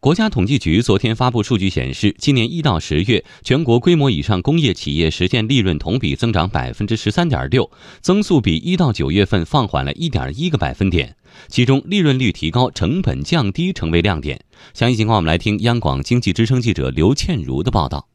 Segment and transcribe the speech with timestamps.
[0.00, 7.68] 国家统计局昨天发布数据显示，今年一到十月，全国规模以上工业企业实现利润同比增长百分之十三点六，
[8.00, 11.16] 增速比一到九月份放缓了一点一个百分点。
[11.48, 14.40] 其中，利润率提高、成本降低成为亮点。
[14.72, 18.06] 详细情况，我们来听央广经济之声记者刘倩茹的报道。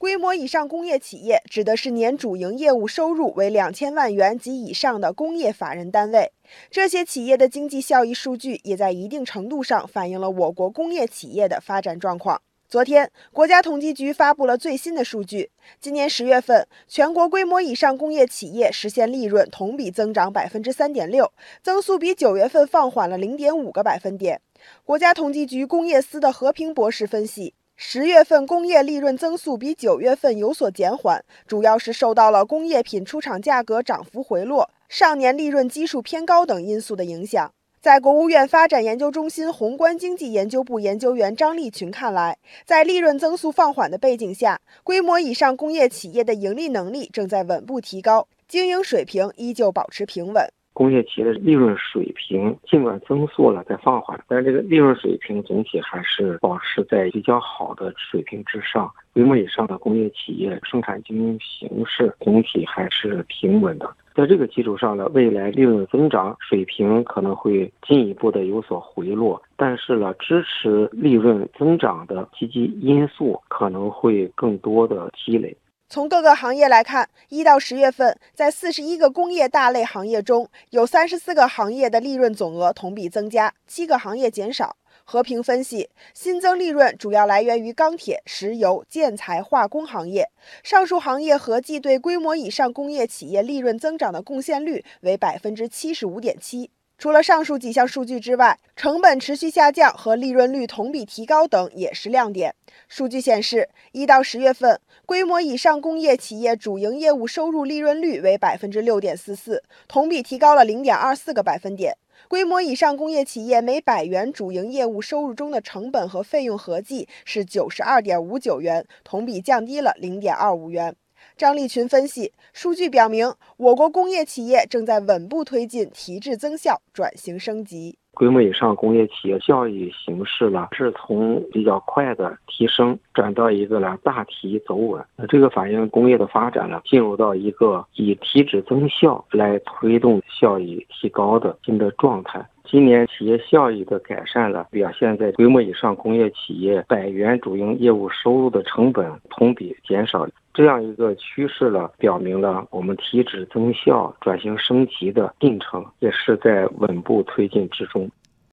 [0.00, 6.32] 规模以上工业企业指的是年主营业务收入为两千万元及以上的工业法人单位。
[6.70, 12.40] 这些企业的经济效益数据也在一定程度上反映了我国工业企业的发展状况。
[12.66, 21.30] 昨天，国家统计局发布了最新的数据，今年十月份，全国规模以上工业企业实现利润同比增长百分之三点六，
[21.62, 24.40] 增速比九月份放缓了零点五个百分点。
[24.82, 27.52] 国家统计局工业司的何平博士分析。
[27.82, 37.50] 十月份工业利润增速比九月份有所减缓，主要是受到了工业品出厂价格涨幅回落、上年利润基数偏高等因素的影响。
[37.80, 50.46] 在国务院发展研究中心宏观经济研究部研究员张立群看来，在利润增速放缓的背景下，规模以上工业企业的盈利能力正在稳步提高，经营水平依旧保持平稳。
[50.80, 58.90] 工业企业的利润水平尽管增速了在放缓，但是这个利润水平总体还是保持在比较好的水平之上。
[59.12, 63.94] 规模以上的工业企业生产经营形势总体还是平稳的。
[64.14, 75.54] 在这个基础上呢，未来利润增长水平可能会进一步的有所回落，但是呢，支持利润增长的积极因素可能会更多的积累。
[75.92, 84.76] 从各个行业来看，一到十月份，在四十一个工业大类行业中，有三十四个行业的利润总额同比增加，七个行业减少。
[85.04, 90.30] 和平分析，新增利润主要来源于钢铁、石油、建材、化工行业。
[90.62, 96.70] 上述行业合计对规模以上工业企业利润增长的贡献率为百分之七十五点七。
[97.00, 102.54] 除了上述几项数据之外，成本持续下降和利润率同比提高等也是亮点。
[102.88, 111.96] 数据显示，一到十月份，规模以上工业企业主营业务收入利润率为百分之六点四四，同比提高了零点二四个百分点。
[112.28, 120.94] 规模以上工业企业每百元主营业务收入中的成本和费用合计是九十二点五九元，同比降低了零点二五元。
[121.36, 127.96] 张立群分析，数据表明，我国工业企业正在稳步推进提质增效、转型升级。
[128.12, 135.02] 规模以上工业企业效益形势呢，是从比较快的提升转到一个呢大提走稳。
[135.16, 142.44] 那这个反映工业的发展呢，进入到一个以提质增效来推动效益提高的新的状态。
[142.64, 158.08] 今年企业效益的改善了，表现在规模以上工业企业百元主营业务收入的成本同比减少，这样一个趋势呢，表明了我们提质增效、转型升级的进程也是在稳步推进之中。